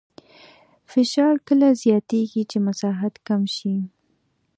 [0.91, 3.75] فشار کله زیاتېږي چې مساحت کم شي.